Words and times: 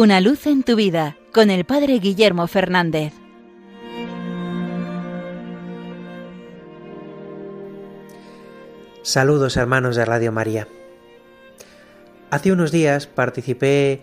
Una 0.00 0.22
luz 0.22 0.46
en 0.46 0.62
tu 0.62 0.76
vida 0.76 1.18
con 1.30 1.50
el 1.50 1.66
Padre 1.66 1.98
Guillermo 1.98 2.46
Fernández. 2.46 3.12
Saludos 9.02 9.58
hermanos 9.58 9.96
de 9.96 10.06
Radio 10.06 10.32
María. 10.32 10.68
Hace 12.30 12.50
unos 12.50 12.72
días 12.72 13.08
participé 13.08 14.00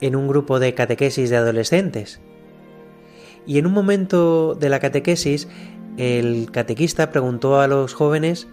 en 0.00 0.16
un 0.16 0.26
grupo 0.26 0.58
de 0.58 0.72
catequesis 0.72 1.28
de 1.28 1.36
adolescentes 1.36 2.18
y 3.46 3.58
en 3.58 3.66
un 3.66 3.74
momento 3.74 4.54
de 4.54 4.70
la 4.70 4.80
catequesis 4.80 5.48
el 5.98 6.50
catequista 6.50 7.12
preguntó 7.12 7.60
a 7.60 7.68
los 7.68 7.92
jóvenes 7.92 8.48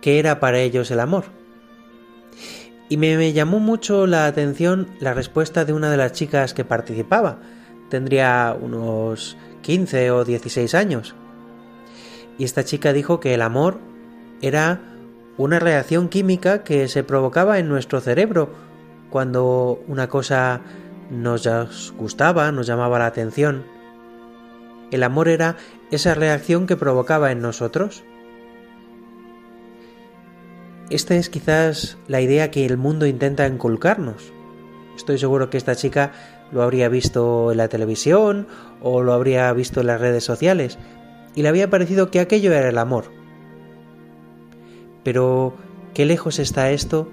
qué 0.00 0.18
era 0.18 0.40
para 0.40 0.58
ellos 0.58 0.90
el 0.90 0.98
amor. 0.98 1.26
Y 2.88 2.96
me, 2.98 3.32
llamó 3.32 3.58
mucho 3.58 4.06
la 4.06 4.26
atención 4.26 4.88
la 5.00 5.12
respuesta 5.12 5.64
de 5.64 5.72
una 5.72 5.90
de 5.90 5.96
las 5.96 6.12
chicas 6.12 6.54
que 6.54 6.64
participaba. 6.64 7.38
Tendría 7.90 8.56
unos 8.60 9.36
15 9.62 10.10
o 10.12 10.24
16 10.24 10.74
años. 10.74 11.14
Y 12.38 12.44
esta 12.44 12.64
chica 12.64 12.92
dijo 12.92 13.18
que 13.18 13.34
el 13.34 13.42
amor 13.42 13.78
era 14.40 14.80
una 15.36 15.58
reacción 15.58 16.08
química 16.08 16.62
que 16.62 16.88
se 16.88 17.02
provocaba 17.02 17.58
en 17.58 17.68
nuestro 17.68 18.00
cerebro 18.00 18.50
cuando 19.10 19.82
una 19.88 20.08
cosa 20.08 20.60
nos 21.10 21.92
gustaba, 21.96 22.52
nos 22.52 22.66
llamaba 22.66 22.98
la 22.98 23.06
atención. 23.06 23.64
El 24.90 25.02
amor 25.02 25.28
era 25.28 25.56
esa 25.90 26.14
reacción 26.14 26.66
que 26.66 26.76
provocaba 26.76 27.32
en 27.32 27.40
nosotros. 27.40 28.04
Esta 30.88 31.16
es 31.16 31.30
quizás 31.30 31.98
la 32.06 32.20
idea 32.20 32.50
que 32.50 32.64
el 32.64 32.76
mundo 32.76 33.06
intenta 33.06 33.46
inculcarnos. 33.46 34.32
Estoy 34.96 35.18
seguro 35.18 35.50
que 35.50 35.56
esta 35.56 35.74
chica 35.74 36.12
lo 36.52 36.62
habría 36.62 36.88
visto 36.88 37.50
en 37.50 37.58
la 37.58 37.68
televisión 37.68 38.46
o 38.80 39.02
lo 39.02 39.12
habría 39.12 39.52
visto 39.52 39.80
en 39.80 39.88
las 39.88 40.00
redes 40.00 40.22
sociales 40.22 40.78
y 41.34 41.42
le 41.42 41.48
había 41.48 41.70
parecido 41.70 42.10
que 42.10 42.20
aquello 42.20 42.52
era 42.52 42.68
el 42.68 42.78
amor. 42.78 43.06
Pero, 45.02 45.56
¿qué 45.92 46.06
lejos 46.06 46.38
está 46.38 46.70
esto 46.70 47.08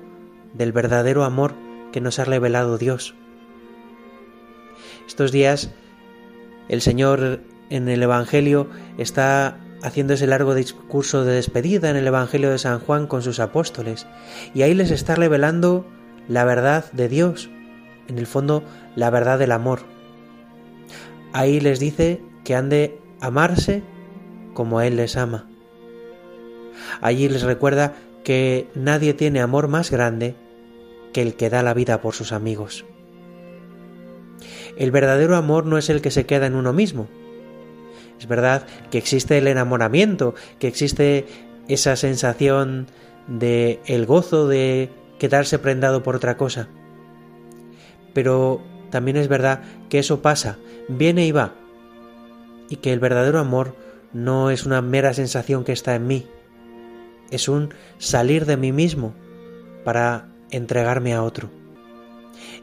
del 0.54 0.72
verdadero 0.72 1.24
amor 1.24 1.54
que 1.92 2.00
nos 2.02 2.20
ha 2.20 2.26
revelado 2.26 2.78
Dios? 2.78 3.16
Estos 5.08 5.32
días 5.32 5.72
el 6.70 6.82
Señor 6.82 7.42
en 7.70 7.90
el 7.90 8.04
Evangelio 8.04 8.70
está 8.98 9.58
haciendo 9.84 10.14
ese 10.14 10.28
largo 10.28 10.56
discurso 10.56 11.26
de 11.26 11.34
despedida 11.34 11.90
en 11.90 11.98
el 11.98 12.08
Evangelio 12.08 12.50
de 12.50 12.58
San 12.58 12.80
Juan 12.80 13.06
con 13.06 13.22
sus 13.22 13.40
apóstoles, 13.40 14.08
y 14.54 14.62
ahí 14.62 14.74
les 14.74 14.92
está 14.92 15.16
revelando 15.16 15.86
la 16.28 16.46
verdad 16.46 16.92
de 16.94 17.10
Dios, 17.10 17.50
en 18.08 18.18
el 18.18 18.26
fondo 18.26 18.64
la 18.96 19.10
verdad 19.10 19.38
del 19.38 19.52
amor. 19.52 19.82
Ahí 21.34 21.60
les 21.60 21.80
dice 21.80 22.22
que 22.44 22.56
han 22.56 22.70
de 22.70 22.98
amarse 23.20 23.84
como 24.54 24.82
Él 24.82 24.96
les 24.96 25.18
ama. 25.18 25.48
Allí 27.02 27.28
les 27.28 27.44
recuerda 27.44 27.94
que 28.24 28.70
nadie 28.76 29.14
tiene 29.14 29.42
amor 29.42 29.68
más 29.68 29.92
grande 29.92 30.36
que 31.12 31.22
el 31.22 31.36
que 31.36 31.50
da 31.50 31.62
la 31.62 31.74
vida 31.74 32.02
por 32.02 32.14
sus 32.14 32.32
amigos. 32.32 32.86
El 34.78 34.92
verdadero 34.92 35.36
amor 35.36 35.66
no 35.66 35.78
es 35.78 35.90
el 35.90 36.02
que 36.02 36.12
se 36.12 36.26
queda 36.26 36.48
en 36.48 36.56
uno 36.56 36.74
mismo, 36.74 37.08
es 38.20 38.28
verdad 38.28 38.66
que 38.92 38.98
existe 38.98 39.38
el 39.38 39.48
enamoramiento, 39.48 40.36
que 40.60 40.68
existe 40.68 41.26
esa 41.68 41.96
sensación 41.96 42.88
de 43.28 43.80
el 43.86 44.06
gozo 44.06 44.48
de 44.48 44.90
quedarse 45.20 45.60
prendado 45.60 46.04
por 46.04 46.16
otra 46.16 46.38
cosa. 46.38 46.68
Pero 48.14 48.62
también 48.90 49.18
es 49.18 49.28
verdad 49.28 49.62
que 49.90 50.00
eso 50.00 50.22
pasa, 50.22 50.58
viene 50.88 51.26
y 51.26 51.32
va, 51.32 51.56
y 52.70 52.78
que 52.78 52.94
el 52.94 53.00
verdadero 53.00 53.40
amor 53.40 53.76
no 54.14 54.52
es 54.52 54.66
una 54.66 54.82
mera 54.82 55.14
sensación 55.14 55.64
que 55.64 55.72
está 55.72 55.96
en 55.96 56.08
mí, 56.08 56.28
es 57.32 57.48
un 57.48 57.74
salir 57.98 58.46
de 58.46 58.58
mí 58.58 58.72
mismo 58.72 59.14
para 59.84 60.30
entregarme 60.52 61.14
a 61.14 61.24
otro. 61.24 61.50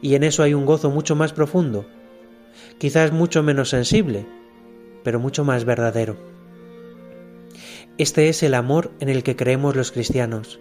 Y 0.01 0.15
en 0.15 0.23
eso 0.23 0.43
hay 0.43 0.53
un 0.53 0.65
gozo 0.65 0.89
mucho 0.89 1.15
más 1.15 1.33
profundo, 1.33 1.85
quizás 2.77 3.11
mucho 3.11 3.43
menos 3.43 3.69
sensible, 3.69 4.25
pero 5.03 5.19
mucho 5.19 5.43
más 5.43 5.65
verdadero. 5.65 6.17
Este 7.97 8.29
es 8.29 8.43
el 8.43 8.53
amor 8.53 8.91
en 8.99 9.09
el 9.09 9.23
que 9.23 9.35
creemos 9.35 9.75
los 9.75 9.91
cristianos, 9.91 10.59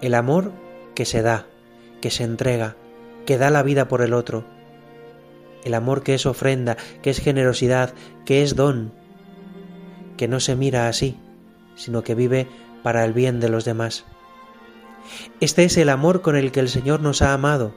el 0.00 0.14
amor 0.14 0.52
que 0.94 1.04
se 1.04 1.22
da, 1.22 1.46
que 2.00 2.10
se 2.10 2.24
entrega, 2.24 2.76
que 3.26 3.38
da 3.38 3.50
la 3.50 3.62
vida 3.62 3.88
por 3.88 4.02
el 4.02 4.14
otro, 4.14 4.44
el 5.64 5.74
amor 5.74 6.02
que 6.02 6.14
es 6.14 6.26
ofrenda, 6.26 6.76
que 7.02 7.10
es 7.10 7.18
generosidad, 7.18 7.92
que 8.24 8.42
es 8.42 8.54
don, 8.54 8.92
que 10.16 10.28
no 10.28 10.40
se 10.40 10.56
mira 10.56 10.88
así, 10.88 11.18
sino 11.74 12.02
que 12.02 12.14
vive 12.14 12.46
para 12.82 13.04
el 13.04 13.12
bien 13.12 13.40
de 13.40 13.48
los 13.48 13.64
demás. 13.64 14.04
Este 15.40 15.64
es 15.64 15.76
el 15.76 15.88
amor 15.88 16.22
con 16.22 16.36
el 16.36 16.52
que 16.52 16.60
el 16.60 16.68
Señor 16.68 17.00
nos 17.00 17.20
ha 17.20 17.32
amado, 17.32 17.74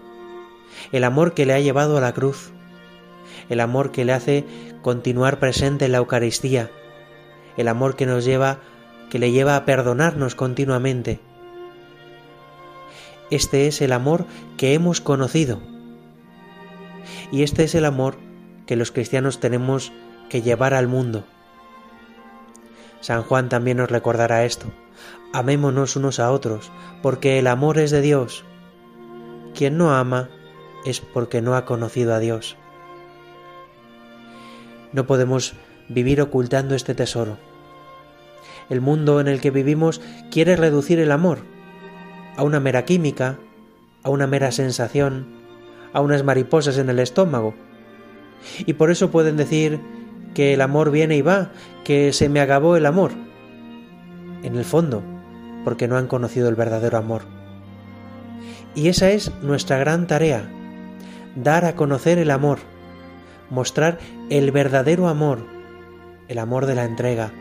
el 0.92 1.04
amor 1.04 1.34
que 1.34 1.46
le 1.46 1.54
ha 1.54 1.60
llevado 1.60 1.98
a 1.98 2.02
la 2.02 2.14
cruz, 2.14 2.52
el 3.50 3.60
amor 3.60 3.92
que 3.92 4.06
le 4.06 4.14
hace 4.14 4.46
continuar 4.82 5.40
presente 5.40 5.86
en 5.86 5.92
la 5.92 5.98
Eucaristía, 5.98 6.70
el 7.58 7.68
amor 7.68 7.96
que 7.96 8.06
nos 8.06 8.24
lleva, 8.24 8.60
que 9.10 9.20
le 9.20 9.32
lleva 9.32 9.56
a 9.56 9.66
perdonarnos 9.66 10.36
continuamente. 10.36 11.20
Este 13.32 13.68
es 13.68 13.82
el 13.82 13.92
amor 13.92 14.26
que 14.58 14.74
hemos 14.74 15.02
conocido. 15.02 15.60
Y 17.32 17.44
este 17.44 17.64
es 17.64 17.76
el 17.76 17.86
amor 17.86 18.18
que 18.66 18.76
los 18.76 18.92
cristianos 18.92 19.40
tenemos 19.40 19.92
que 20.30 20.42
llevar 20.42 20.74
al 20.74 20.88
mundo. 20.88 21.26
San 23.02 23.24
Juan 23.24 23.50
también 23.50 23.78
nos 23.78 23.90
recordará 23.90 24.46
esto. 24.46 24.68
Amémonos 25.32 25.96
unos 25.96 26.20
a 26.20 26.32
otros, 26.32 26.72
porque 27.02 27.40
el 27.40 27.48
amor 27.48 27.78
es 27.78 27.92
de 27.92 28.02
Dios. 28.02 28.44
Quien 29.56 29.78
no 29.78 29.94
ama 29.94 30.30
es 30.86 31.00
porque 31.00 31.42
no 31.42 31.56
ha 31.56 31.66
conocido 31.66 32.14
a 32.14 32.20
Dios. 32.20 32.58
No 34.94 35.06
podemos 35.06 35.54
vivir 35.88 36.22
ocultando 36.22 36.76
este 36.76 36.96
tesoro. 36.96 37.38
El 38.70 38.82
mundo 38.82 39.20
en 39.20 39.28
el 39.28 39.42
que 39.42 39.52
vivimos 39.52 40.02
quiere 40.32 40.56
reducir 40.56 41.00
el 41.00 41.12
amor 41.12 41.40
a 42.38 42.44
una 42.44 42.60
mera 42.60 42.86
química, 42.86 43.38
a 44.04 44.10
una 44.10 44.28
mera 44.28 44.52
sensación, 44.52 45.28
a 45.94 46.02
unas 46.02 46.24
mariposas 46.24 46.78
en 46.78 46.90
el 46.90 47.00
estómago. 47.00 47.54
Y 48.66 48.74
por 48.74 48.92
eso 48.92 49.12
pueden 49.12 49.38
decir 49.38 49.80
que 50.34 50.54
el 50.54 50.62
amor 50.62 50.92
viene 50.92 51.18
y 51.18 51.22
va, 51.22 51.52
que 51.84 52.14
se 52.14 52.30
me 52.30 52.40
acabó 52.40 52.78
el 52.78 52.86
amor. 52.86 53.12
En 54.44 54.56
el 54.56 54.64
fondo, 54.64 55.04
porque 55.66 55.88
no 55.88 55.98
han 55.98 56.08
conocido 56.08 56.48
el 56.48 56.56
verdadero 56.56 56.98
amor. 56.98 57.24
Y 58.76 58.88
esa 58.88 59.10
es 59.10 59.32
nuestra 59.42 59.78
gran 59.78 60.08
tarea, 60.08 60.50
dar 61.36 61.66
a 61.66 61.76
conocer 61.76 62.20
el 62.20 62.32
amor 62.32 62.60
mostrar 63.50 64.00
el 64.30 64.52
verdadero 64.52 65.08
amor, 65.08 65.46
el 66.28 66.38
amor 66.38 66.66
de 66.66 66.76
la 66.76 66.86
entrega, 66.86 67.32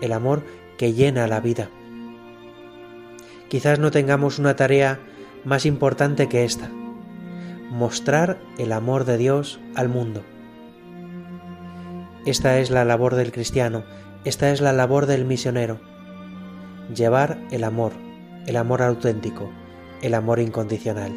el 0.00 0.12
amor 0.12 0.44
que 0.76 0.92
llena 0.92 1.26
la 1.26 1.40
vida. 1.40 1.68
Quizás 3.48 3.78
no 3.78 3.90
tengamos 3.90 4.38
una 4.38 4.56
tarea 4.56 5.00
más 5.44 5.66
importante 5.66 6.28
que 6.28 6.44
esta, 6.44 6.70
mostrar 7.70 8.38
el 8.58 8.72
amor 8.72 9.04
de 9.04 9.16
Dios 9.16 9.60
al 9.74 9.88
mundo. 9.88 10.22
Esta 12.26 12.58
es 12.58 12.70
la 12.70 12.84
labor 12.84 13.14
del 13.14 13.32
cristiano, 13.32 13.84
esta 14.24 14.50
es 14.50 14.60
la 14.60 14.72
labor 14.72 15.06
del 15.06 15.24
misionero, 15.24 15.80
llevar 16.94 17.38
el 17.50 17.64
amor, 17.64 17.92
el 18.46 18.56
amor 18.56 18.82
auténtico, 18.82 19.50
el 20.02 20.14
amor 20.14 20.38
incondicional. 20.38 21.12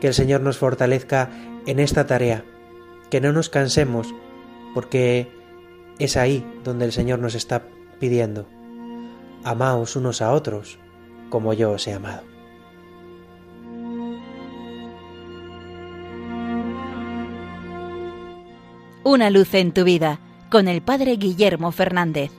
Que 0.00 0.08
el 0.08 0.14
Señor 0.14 0.42
nos 0.42 0.58
fortalezca 0.58 1.30
en 1.66 1.80
esta 1.80 2.06
tarea 2.06 2.44
que 3.14 3.20
no 3.20 3.32
nos 3.32 3.48
cansemos, 3.48 4.12
porque 4.74 5.30
es 6.00 6.16
ahí 6.16 6.44
donde 6.64 6.84
el 6.84 6.90
Señor 6.90 7.20
nos 7.20 7.36
está 7.36 7.62
pidiendo, 8.00 8.48
amaos 9.44 9.94
unos 9.94 10.20
a 10.20 10.32
otros 10.32 10.80
como 11.30 11.52
yo 11.52 11.70
os 11.70 11.86
he 11.86 11.92
amado. 11.92 12.24
Una 19.04 19.30
luz 19.30 19.54
en 19.54 19.70
tu 19.70 19.84
vida 19.84 20.18
con 20.50 20.66
el 20.66 20.82
Padre 20.82 21.14
Guillermo 21.14 21.70
Fernández. 21.70 22.32